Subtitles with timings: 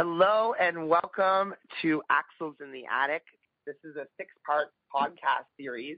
[0.00, 3.24] Hello and welcome to Axles in the Attic.
[3.66, 5.96] This is a six part podcast series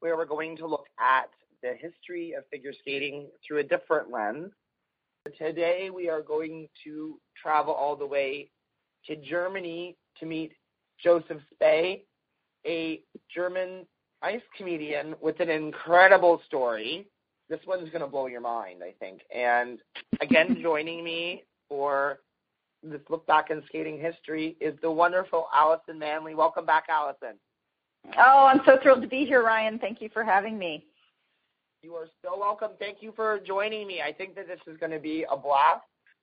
[0.00, 1.28] where we're going to look at
[1.62, 4.50] the history of figure skating through a different lens.
[5.36, 8.48] Today we are going to travel all the way
[9.04, 10.52] to Germany to meet
[10.98, 12.00] Joseph Späh,
[12.66, 13.02] a
[13.34, 13.84] German
[14.22, 17.06] ice comedian with an incredible story.
[17.50, 19.20] This one's going to blow your mind, I think.
[19.36, 19.80] And
[20.22, 22.20] again, joining me for
[22.82, 26.34] this look back in skating history is the wonderful Allison Manley.
[26.34, 27.38] Welcome back, Allison.
[28.16, 29.78] Oh, I'm so thrilled to be here, Ryan.
[29.78, 30.84] Thank you for having me.
[31.82, 32.70] You are so welcome.
[32.78, 34.00] Thank you for joining me.
[34.00, 35.82] I think that this is going to be a blast.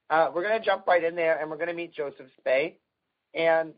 [0.10, 2.76] Uh, we're going to jump right in there and we're going to meet Joseph Späh.
[3.34, 3.74] And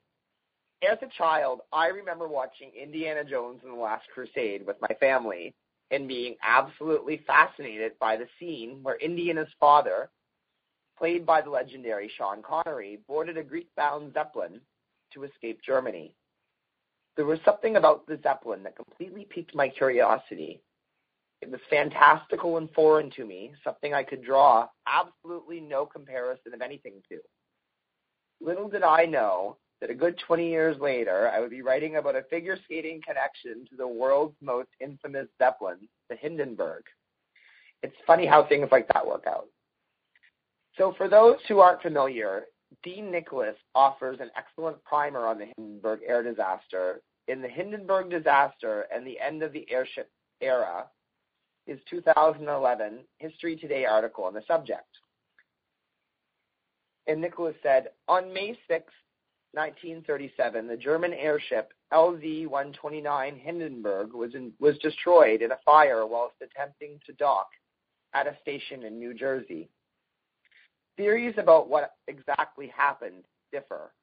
[0.87, 5.53] as a child, I remember watching Indiana Jones and the Last Crusade with my family
[5.91, 10.09] and being absolutely fascinated by the scene where Indiana's father
[10.97, 14.59] played by the legendary Sean Connery, boarded a Greek-bound Zeppelin
[15.13, 16.13] to escape Germany.
[17.15, 20.61] There was something about the Zeppelin that completely piqued my curiosity.
[21.41, 26.61] It was fantastical and foreign to me, something I could draw absolutely no comparison of
[26.61, 27.19] anything to.
[28.41, 32.15] Little did I know that a good 20 years later, I would be writing about
[32.15, 36.83] a figure skating connection to the world's most infamous Zeppelin, the Hindenburg.
[37.83, 39.47] It's funny how things like that work out.
[40.77, 42.45] So for those who aren't familiar,
[42.83, 47.01] Dean Nicholas offers an excellent primer on the Hindenburg air disaster.
[47.27, 50.85] In the Hindenburg disaster and the end of the airship era,
[51.65, 54.87] his 2011 History Today article on the subject.
[57.07, 58.93] And Nicholas said, on May 6,
[59.53, 66.99] 1937, the German airship LZ-129 Hindenburg was, in, was destroyed in a fire whilst attempting
[67.05, 67.47] to dock
[68.13, 69.69] at a station in New Jersey.
[70.97, 73.93] Theories about what exactly happened differ.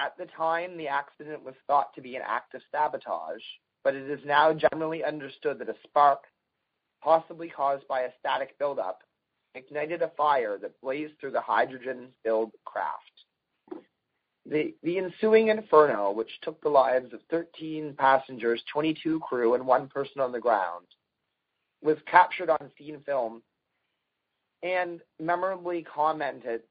[0.00, 3.42] At the time, the accident was thought to be an act of sabotage,
[3.84, 6.24] but it is now generally understood that a spark,
[7.02, 9.02] possibly caused by a static buildup,
[9.54, 13.84] ignited a fire that blazed through the hydrogen-filled craft.
[14.46, 19.88] The, the ensuing inferno, which took the lives of 13 passengers, 22 crew, and one
[19.88, 20.86] person on the ground,
[21.82, 23.42] was captured on scene film
[24.62, 26.62] and memorably commented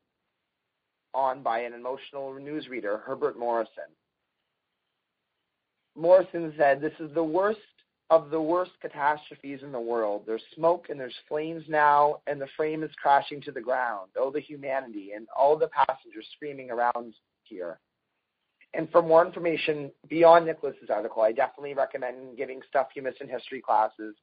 [1.13, 3.89] on by an emotional newsreader, Herbert Morrison.
[5.95, 7.59] Morrison said, This is the worst
[8.09, 10.23] of the worst catastrophes in the world.
[10.25, 14.11] There's smoke and there's flames now, and the frame is crashing to the ground.
[14.17, 17.79] Oh, the humanity, and all the passengers screaming around here.
[18.73, 23.29] And for more information beyond Nicholas's article, I definitely recommend giving Stuff You Missed in
[23.29, 24.15] History Class's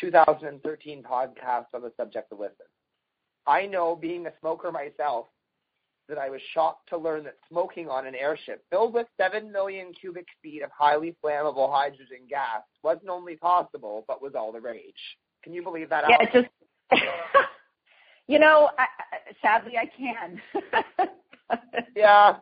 [0.00, 2.66] 2013 podcast on the subject of listen.
[3.46, 5.26] I know, being a smoker myself,
[6.08, 9.92] that I was shocked to learn that smoking on an airship filled with 7 million
[9.92, 14.94] cubic feet of highly flammable hydrogen gas wasn't only possible, but was all the rage.
[15.42, 16.04] Can you believe that?
[16.08, 17.02] Yeah, it just,
[18.28, 18.86] you know, I,
[19.42, 20.40] sadly I can.
[21.96, 22.36] yeah,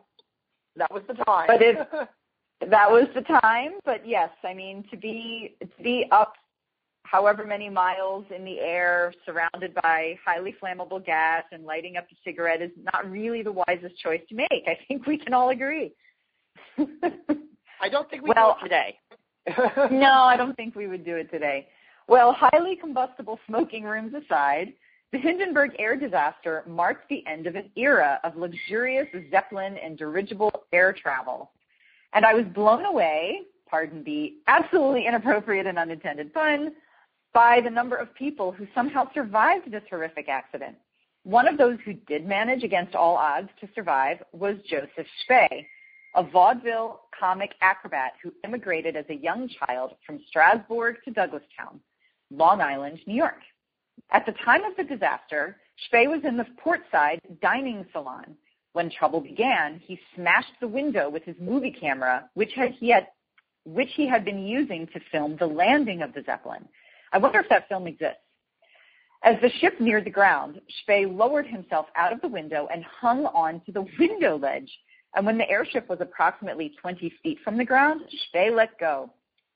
[0.75, 1.47] that was the time.
[1.47, 1.77] But it,
[2.69, 3.73] that was the time.
[3.83, 6.33] But yes, I mean, to be, to be up
[7.05, 12.15] however many miles in the air surrounded by highly flammable gas and lighting up a
[12.23, 14.63] cigarette is not really the wisest choice to make.
[14.67, 15.93] I think we can all agree.
[16.77, 18.99] I don't think we well, do it today.
[19.95, 21.67] no, I don't think we would do it today.
[22.07, 24.73] Well, highly combustible smoking rooms aside,
[25.11, 30.51] the Hindenburg air disaster marked the end of an era of luxurious Zeppelin and dirigible
[30.73, 31.51] air travel.
[32.13, 36.73] And I was blown away, pardon the absolutely inappropriate and unintended pun,
[37.35, 40.77] by the number of people who somehow survived this horrific accident.
[41.23, 45.65] One of those who did manage against all odds to survive was Joseph Späh,
[46.15, 51.79] a vaudeville comic acrobat who immigrated as a young child from Strasbourg to Douglastown,
[52.31, 53.41] Long Island, New York.
[54.11, 55.57] At the time of the disaster,
[55.91, 58.37] Späh was in the portside dining salon.
[58.71, 63.07] When trouble began, he smashed the window with his movie camera, which, had, he, had,
[63.65, 66.65] which he had been using to film the landing of the Zeppelin.
[67.15, 68.19] I wonder if that film exists.
[69.23, 73.25] As the ship neared the ground, Späh lowered himself out of the window and hung
[73.27, 74.69] on to the window ledge.
[75.15, 78.01] And when the airship was approximately 20 feet from the ground,
[78.35, 79.13] Späh let go.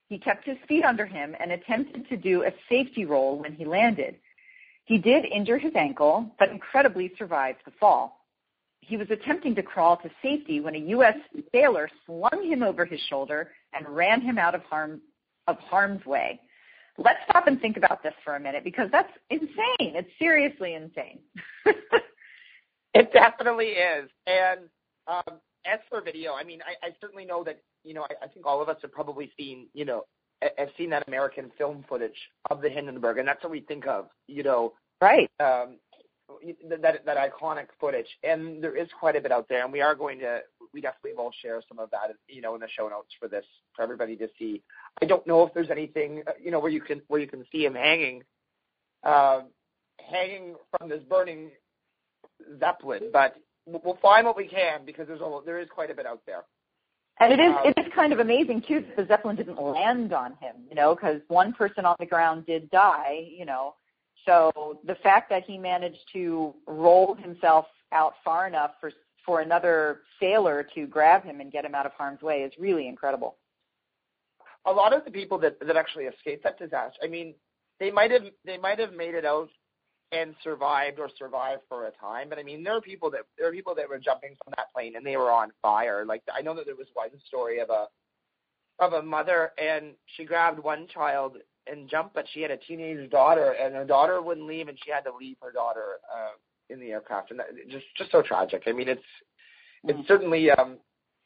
[0.08, 3.66] He kept his feet under him and attempted to do a safety roll when he
[3.66, 4.16] landed.
[4.86, 8.26] He did injure his ankle, but incredibly survived the fall.
[8.80, 11.18] He was attempting to crawl to safety when a U.S.
[11.52, 15.02] sailor slung him over his shoulder and ran him out of, harm,
[15.46, 16.40] of harm's way
[17.04, 19.96] let's stop and think about this for a minute because that's insane.
[19.96, 21.20] It's seriously insane.
[22.94, 24.10] it definitely is.
[24.28, 24.62] And
[25.10, 28.04] Um, as for video, I mean, I, I certainly know that you know.
[28.04, 30.04] I, I think all of us have probably seen you know
[30.58, 32.16] have seen that American film footage
[32.50, 34.74] of the Hindenburg, and that's what we think of, you know.
[35.02, 35.30] Right.
[35.40, 35.78] Um,
[36.70, 39.96] that that iconic footage, and there is quite a bit out there, and we are
[39.96, 40.42] going to,
[40.74, 43.46] we definitely will share some of that, you know, in the show notes for this
[43.76, 44.62] for everybody to see.
[45.02, 47.46] I don't know if there's anything, uh, you know, where you can where you can
[47.52, 48.24] see him hanging,
[49.04, 49.42] uh,
[50.00, 51.52] hanging from this burning
[52.60, 53.36] zeppelin, but
[53.66, 56.44] we'll find what we can because there's a there is quite a bit out there.
[57.20, 60.14] And it is um, it is kind of amazing too that the zeppelin didn't land
[60.14, 63.76] on him, you know, because one person on the ground did die, you know.
[64.26, 68.92] So the fact that he managed to roll himself out far enough for
[69.30, 72.88] for another sailor to grab him and get him out of harm's way is really
[72.88, 73.36] incredible.
[74.66, 77.36] A lot of the people that that actually escaped that disaster, I mean,
[77.80, 79.50] they might have they might have made it out
[80.12, 82.28] and survived or survived for a time.
[82.28, 84.74] But I mean, there are people that there are people that were jumping from that
[84.74, 86.06] plane and they were on fire.
[86.06, 87.86] Like I know that there was one story of a
[88.80, 91.38] of a mother and she grabbed one child
[91.72, 94.90] and jumped, but she had a teenage daughter and her daughter wouldn't leave and she
[94.90, 96.32] had to leave her daughter uh,
[96.70, 98.64] in the aircraft and that, just just so tragic.
[98.68, 99.02] I mean, it's
[99.84, 100.08] it's mm.
[100.08, 100.78] certainly um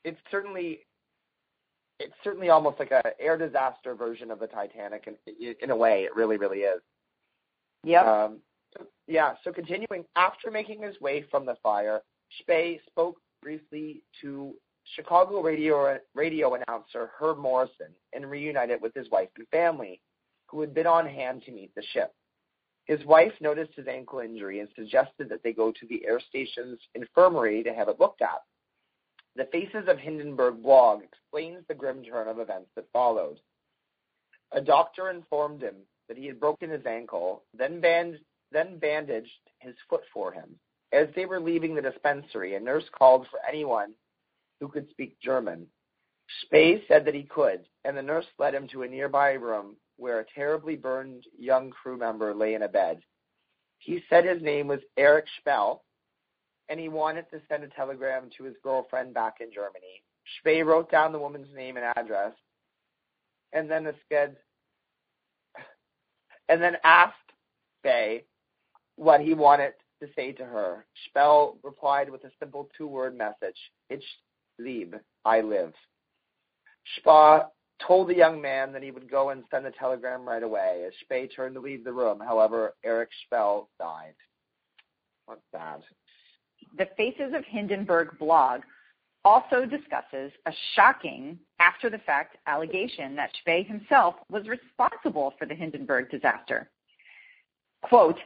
[0.03, 0.79] it's certainly
[1.99, 6.03] it's certainly almost like a air disaster version of the Titanic in in a way.
[6.03, 6.81] It really really is.
[7.83, 8.03] Yeah.
[8.25, 8.39] Um,
[9.07, 12.01] yeah, so continuing, after making his way from the fire,
[12.41, 14.53] Späh spoke briefly to
[14.95, 20.01] Chicago radio radio announcer Herb Morrison and reunited with his wife and family,
[20.47, 22.13] who had been on hand to meet the ship.
[22.85, 26.79] His wife noticed his ankle injury and suggested that they go to the air station's
[26.95, 28.41] infirmary to have it looked at.
[29.35, 33.39] The Faces of Hindenburg blog explains the grim turn of events that followed.
[34.51, 35.75] A doctor informed him
[36.07, 38.19] that he had broken his ankle, then band,
[38.51, 40.59] then bandaged his foot for him.
[40.91, 43.93] As they were leaving the dispensary, a nurse called for anyone
[44.59, 45.67] who could speak German.
[46.45, 50.19] Späh said that he could, and the nurse led him to a nearby room where
[50.19, 52.99] a terribly burned young crew member lay in a bed.
[53.79, 55.79] He said his name was Erich Spehl,
[56.69, 60.03] and he wanted to send a telegram to his girlfriend back in Germany.
[60.45, 62.33] Späh wrote down the woman's name and address,
[63.51, 64.37] and then said,
[66.49, 67.15] and then asked
[67.85, 68.23] Späh
[68.95, 70.85] what he wanted to say to her.
[71.07, 73.57] Spehl replied with a simple two-word message.
[73.89, 74.03] Ich
[74.59, 74.95] lebe,
[75.25, 75.73] I live.
[76.97, 77.45] Späh
[77.85, 80.85] told the young man that he would go and send the telegram right away.
[80.87, 84.15] As Späh turned to leave the room, however, Erich Spehl died.
[85.25, 85.81] What's that?
[86.77, 88.61] The Faces of Hindenburg blog
[89.25, 95.55] also discusses a shocking after the fact allegation that Späh himself was responsible for the
[95.55, 96.69] Hindenburg disaster.
[97.81, 98.17] Quote,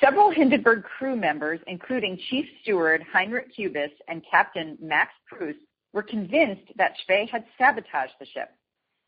[0.00, 5.54] Several Hindenburg crew members, including Chief Steward Heinrich Kubis and Captain Max Pruss,
[5.94, 8.50] were convinced that Späh had sabotaged the ship.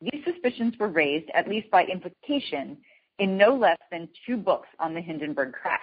[0.00, 2.78] These suspicions were raised, at least by implication,
[3.18, 5.80] in no less than two books on the Hindenburg crash.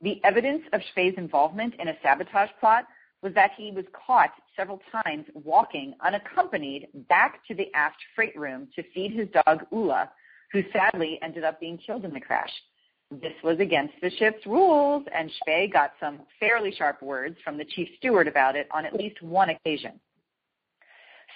[0.00, 2.86] The evidence of Späh's involvement in a sabotage plot
[3.22, 8.68] was that he was caught several times walking unaccompanied back to the aft freight room
[8.74, 10.10] to feed his dog Ulla,
[10.52, 12.50] who sadly ended up being killed in the crash.
[13.10, 17.64] This was against the ship's rules, and Späh got some fairly sharp words from the
[17.64, 20.00] chief steward about it on at least one occasion.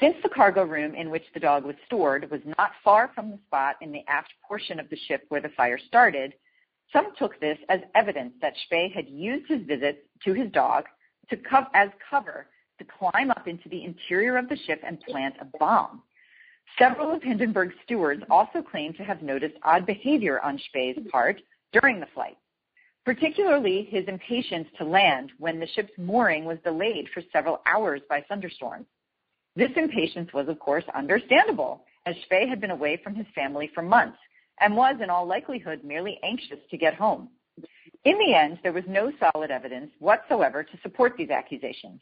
[0.00, 3.38] Since the cargo room in which the dog was stored was not far from the
[3.46, 6.34] spot in the aft portion of the ship where the fire started,
[6.92, 10.84] some took this as evidence that Späh had used his visit to his dog
[11.30, 12.48] to co- as cover
[12.78, 16.02] to climb up into the interior of the ship and plant a bomb.
[16.78, 21.40] Several of Hindenburg's stewards also claimed to have noticed odd behavior on Späh's part
[21.72, 22.36] during the flight,
[23.04, 28.22] particularly his impatience to land when the ship's mooring was delayed for several hours by
[28.28, 28.86] thunderstorms.
[29.56, 33.82] This impatience was, of course, understandable, as Späh had been away from his family for
[33.82, 34.18] months
[34.60, 37.30] and was, in all likelihood, merely anxious to get home.
[38.04, 42.00] In the end, there was no solid evidence whatsoever to support these accusations.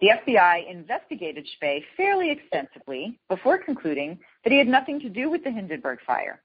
[0.00, 5.44] The FBI investigated Späh fairly extensively before concluding that he had nothing to do with
[5.44, 6.42] the Hindenburg fire.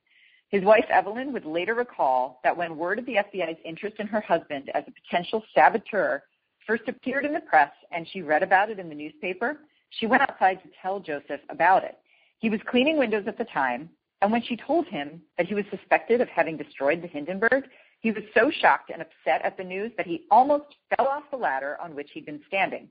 [0.49, 4.21] His wife, Evelyn, would later recall that when word of the FBI's interest in her
[4.21, 6.23] husband as a potential saboteur
[6.67, 9.57] first appeared in the press and she read about it in the newspaper,
[9.91, 11.97] she went outside to tell Joseph about it.
[12.39, 13.89] He was cleaning windows at the time,
[14.21, 17.65] and when she told him that he was suspected of having destroyed the Hindenburg,
[18.01, 21.37] he was so shocked and upset at the news that he almost fell off the
[21.37, 22.89] ladder on which he'd been standing.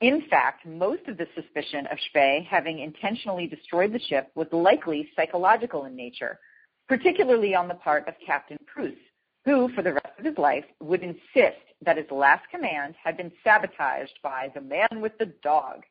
[0.00, 5.08] In fact, most of the suspicion of Späh having intentionally destroyed the ship was likely
[5.14, 6.40] psychological in nature,
[6.88, 8.96] particularly on the part of Captain Pruss,
[9.44, 13.32] who, for the rest of his life, would insist that his last command had been
[13.44, 15.82] sabotaged by the man with the dog.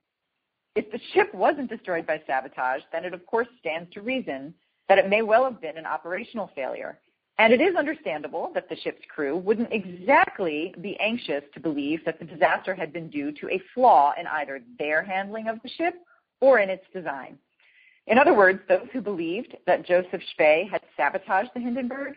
[0.75, 4.53] If the ship wasn't destroyed by sabotage, then it of course stands to reason
[4.87, 6.99] that it may well have been an operational failure.
[7.37, 12.19] And it is understandable that the ship's crew wouldn't exactly be anxious to believe that
[12.19, 15.95] the disaster had been due to a flaw in either their handling of the ship
[16.39, 17.37] or in its design.
[18.07, 22.13] In other words, those who believed that Joseph Späh had sabotaged the Hindenburg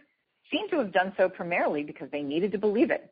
[0.50, 3.10] seem to have done so primarily because they needed to believe it.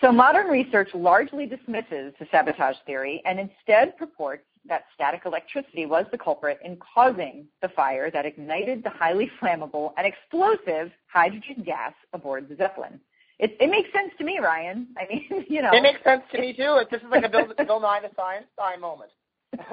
[0.00, 6.06] So modern research largely dismisses the sabotage theory and instead purports that static electricity was
[6.10, 11.92] the culprit in causing the fire that ignited the highly flammable and explosive hydrogen gas
[12.12, 13.00] aboard the Zeppelin.
[13.38, 14.88] It, it makes sense to me, Ryan.
[14.98, 15.70] I mean, you know.
[15.72, 16.80] It makes sense to me too.
[16.90, 19.10] This is like a Bill, Bill Nye the Science Guy moment.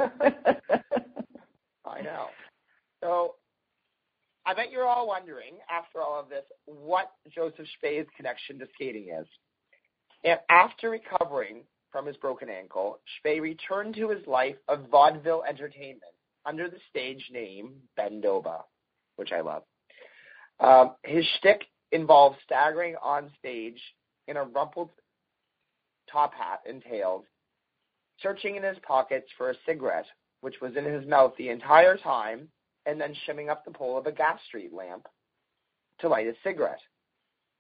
[1.86, 2.28] I know.
[3.02, 3.36] So
[4.46, 9.10] I bet you're all wondering, after all of this, what Joseph Späh's connection to skating
[9.10, 9.28] is.
[10.50, 16.04] After recovering from his broken ankle, Späh returned to his life of vaudeville entertainment
[16.46, 18.64] under the stage name Ben Dova,
[19.16, 19.64] which I love.
[20.60, 21.62] Um, his shtick
[21.92, 23.82] involves staggering on stage
[24.28, 24.92] in a rumpled
[26.12, 27.24] top hat and tails,
[28.22, 30.06] searching in his pockets for a cigarette,
[30.42, 32.48] which was in his mouth the entire time,
[32.86, 35.08] and then shimming up the pole of a gas street lamp
[36.00, 36.82] to light a cigarette.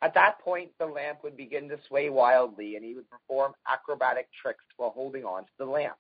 [0.01, 4.29] At that point, the lamp would begin to sway wildly, and he would perform acrobatic
[4.41, 5.97] tricks while holding on to the lamp.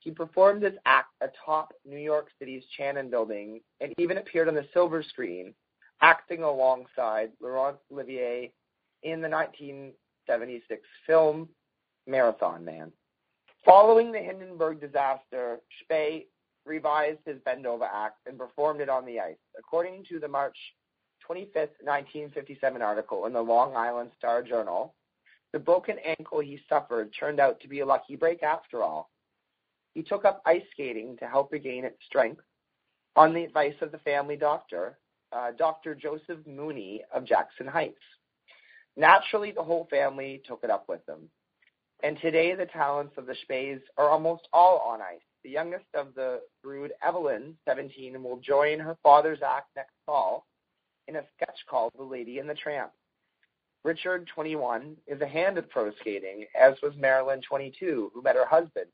[0.00, 4.66] He performed this act atop New York City's Chanin Building and even appeared on the
[4.72, 5.54] silver screen,
[6.00, 8.52] acting alongside Laurence Olivier
[9.02, 11.48] in the 1976 film
[12.06, 12.90] Marathon Man.
[13.64, 16.24] Following the Hindenburg disaster, Späh
[16.64, 19.36] revised his Ben Dova act and performed it on the ice.
[19.58, 20.56] According to the March
[21.30, 24.94] 25th, 1957 article in the Long Island Star Journal,
[25.52, 29.10] the broken ankle he suffered turned out to be a lucky break after all.
[29.94, 32.42] He took up ice skating to help regain its strength
[33.14, 34.98] on the advice of the family doctor,
[35.32, 35.94] uh, Dr.
[35.94, 38.02] Joseph Mooney of Jackson Heights.
[38.96, 41.28] Naturally, the whole family took it up with them.
[42.02, 45.20] And today, the talents of the Spähs are almost all on ice.
[45.44, 50.46] The youngest of the brood, Evelyn, 17, will join her father's act next fall
[51.08, 52.92] in a sketch called The Lady and the Tramp.
[53.82, 58.44] Richard, 21, is a hand at pro skating, as was Marilyn, 22, who met her
[58.44, 58.86] husband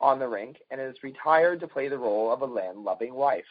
[0.00, 3.44] on the rink and is retired to play the role of a land-loving wife.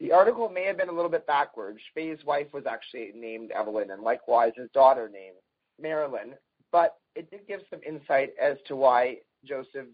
[0.00, 1.78] The article may have been a little bit backwards.
[1.96, 5.36] Späh's wife was actually named Evelyn, and likewise his daughter named
[5.80, 6.34] Marilyn,
[6.72, 9.86] but it did give some insight as to why Joseph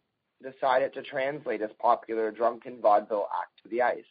[0.42, 4.04] decided to translate his popular drunken vaudeville act to the ice.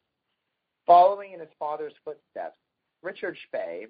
[0.85, 2.57] Following in his father's footsteps,
[3.07, 3.87] Richard Späh,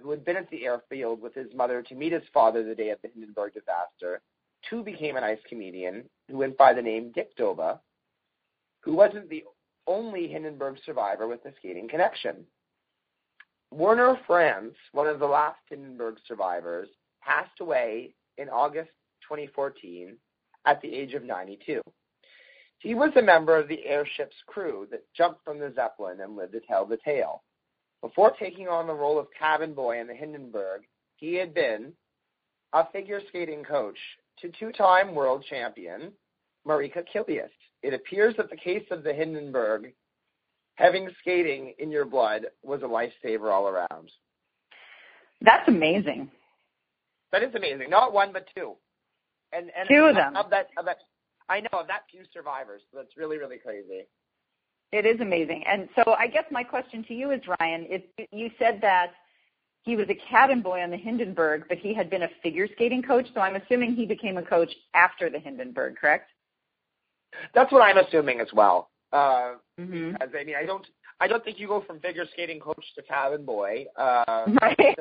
[0.00, 2.90] who had been at the airfield with his mother to meet his father the day
[2.90, 4.20] of the Hindenburg disaster,
[4.68, 7.80] too became an ice comedian who went by the name Dick Dova,
[8.82, 9.42] who wasn't the
[9.88, 12.46] only Hindenburg survivor with a skating connection.
[13.72, 16.88] Werner Franz, one of the last Hindenburg survivors,
[17.20, 18.90] passed away in August
[19.22, 20.16] 2014
[20.64, 21.80] at the age of 92.
[22.78, 26.52] He was a member of the airship's crew that jumped from the Zeppelin and lived
[26.52, 27.42] to tell the tale.
[28.02, 30.82] Before taking on the role of cabin boy in the Hindenburg,
[31.16, 31.92] he had been
[32.72, 33.98] a figure skating coach
[34.40, 36.12] to two-time world champion
[36.66, 37.50] Marika Kilius.
[37.82, 39.92] It appears that the case of the Hindenburg,
[40.76, 44.10] having skating in your blood, was a lifesaver all around.
[45.42, 46.30] That's amazing.
[47.32, 47.90] That is amazing.
[47.90, 48.74] Not one, but two.
[49.52, 50.36] And and two of them.
[50.36, 50.98] Of that, of that,
[51.48, 52.82] I know of that few survivors.
[52.90, 54.06] So that's really, really crazy.
[54.92, 55.64] It is amazing.
[55.66, 59.12] And so I guess my question to you is, Ryan, if you said that
[59.82, 63.02] he was a cabin boy on the Hindenburg, but he had been a figure skating
[63.02, 66.30] coach, so I'm assuming he became a coach after the Hindenburg, correct?
[67.54, 68.90] That's what I'm assuming as well.
[69.12, 70.16] Uh, mm-hmm.
[70.20, 70.86] As I mean, I don't,
[71.20, 73.86] I don't think you go from figure skating coach to cabin boy.
[73.96, 74.98] Uh, right.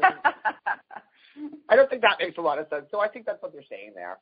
[1.70, 2.86] I don't think that makes a lot of sense.
[2.92, 4.18] So I think that's what they're saying there.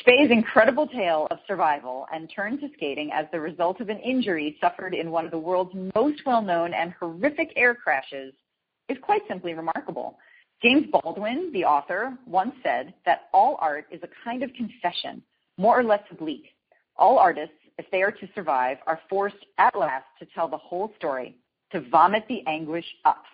[0.00, 4.56] Späh's incredible tale of survival and turn to skating as the result of an injury
[4.60, 8.32] suffered in one of the world's most well-known and horrific air crashes
[8.88, 10.18] is quite simply remarkable.
[10.62, 15.22] James Baldwin, the author, once said that all art is a kind of confession,
[15.58, 16.46] more or less oblique.
[16.96, 20.92] All artists, if they are to survive, are forced at last to tell the whole
[20.96, 21.36] story,
[21.70, 23.24] to vomit the anguish up.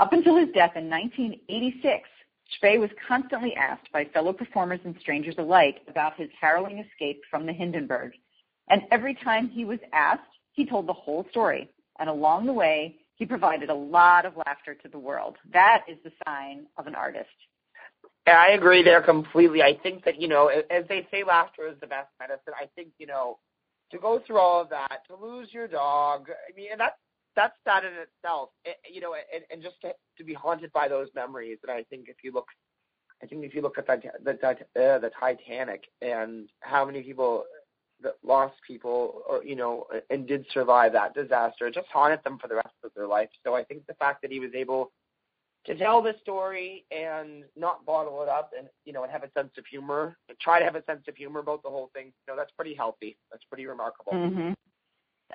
[0.00, 2.08] Up until his death in 1986,
[2.54, 7.46] Späh was constantly asked by fellow performers and strangers alike about his harrowing escape from
[7.46, 8.12] the Hindenburg.
[8.68, 10.22] And every time he was asked,
[10.52, 11.70] he told the whole story.
[11.98, 15.36] And along the way, he provided a lot of laughter to the world.
[15.52, 17.28] That is the sign of an artist.
[18.26, 19.62] I agree there completely.
[19.62, 22.54] I think that, you know, as they say, laughter is the best medicine.
[22.60, 23.38] I think, you know,
[23.92, 26.96] to go through all of that, to lose your dog, I mean, and that's,
[27.36, 30.88] that's sad in itself, it, you know, and, and just to, to be haunted by
[30.88, 31.58] those memories.
[31.62, 32.46] And I think if you look,
[33.22, 37.44] I think if you look at the, the, uh, the Titanic and how many people
[38.02, 42.38] that lost people or, you know, and did survive that disaster, it just haunted them
[42.38, 43.28] for the rest of their life.
[43.44, 44.92] So I think the fact that he was able
[45.66, 49.30] to tell the story and not bottle it up and you know and have a
[49.36, 52.12] sense of humor try to have a sense of humor about the whole thing you
[52.28, 54.52] know that's pretty healthy that's pretty remarkable mm-hmm.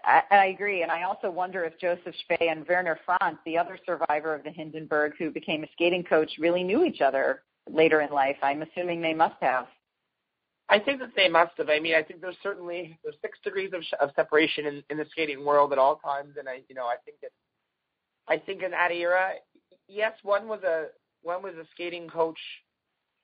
[0.04, 3.78] I, I agree and i also wonder if joseph späh and werner franz the other
[3.86, 8.12] survivor of the hindenburg who became a skating coach really knew each other later in
[8.12, 9.68] life i'm assuming they must have
[10.72, 11.70] I think that they must have.
[11.70, 15.06] I mean, I think there's certainly there's six degrees of, of separation in, in the
[15.12, 17.32] skating world at all times, and I, you know, I think that
[18.30, 19.34] I think in that era,
[19.90, 20.86] yes, one was a
[21.24, 22.40] one was a skating coach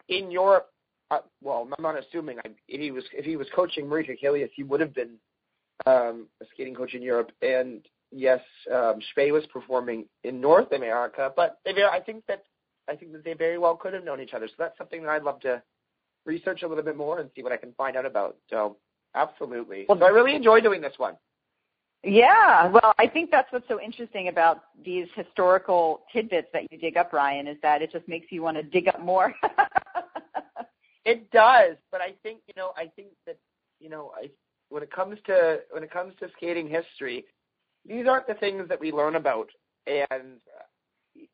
[0.10, 0.70] in Europe.
[1.10, 4.50] Uh, well, I'm not assuming I, if he was if he was coaching Marika Kilius,
[4.54, 5.12] he would have been
[6.54, 7.32] skating coach in Europe.
[7.42, 8.42] And yes,
[8.74, 12.44] um, Späh was performing in North America, but they, I think that
[12.90, 14.48] I think that they very well could have known each other.
[14.48, 15.62] So that's something that I'd love to
[16.26, 18.38] research a little bit more and see what I can find out about.
[18.50, 18.78] So
[19.16, 19.86] absolutely.
[19.90, 21.16] Well, so I really enjoy doing this one.
[22.04, 26.96] Yeah, well, I think that's what's so interesting about these historical tidbits that you dig
[26.96, 29.34] up, Ryan, is that it just makes you want to dig up more.
[31.06, 33.38] it does, but I think you know, I think that
[33.80, 34.30] you know, I
[34.70, 37.26] when it comes to when it comes to skating history,
[37.86, 39.50] these aren't the things that we learn about,
[39.86, 40.64] and uh,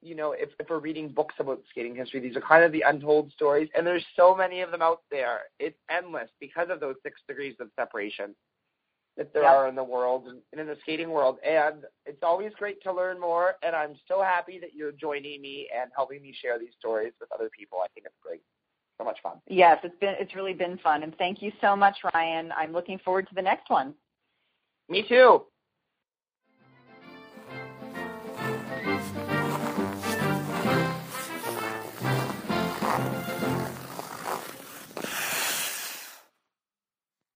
[0.02, 2.84] you know, if, if we're reading books about skating history, these are kind of the
[2.88, 5.42] untold stories, and there's so many of them out there.
[5.60, 8.36] It's endless because of those six degrees of separation
[9.18, 9.52] that there yep.
[9.52, 11.38] are in the world and in the skating world.
[11.46, 13.56] And it's always great to learn more.
[13.62, 17.32] And I'm so happy that you're joining me and helping me share these stories with
[17.32, 17.80] other people.
[17.84, 18.42] I think it's great.
[18.98, 19.38] So much fun.
[19.48, 21.04] Yes, it's been it's really been fun.
[21.04, 22.52] And thank you so much, Ryan.
[22.56, 23.94] I'm looking forward to the next one.
[24.90, 25.44] Me too.